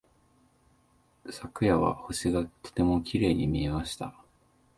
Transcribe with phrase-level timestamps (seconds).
[1.29, 4.15] 昨夜は星がとてもきれいに見えました。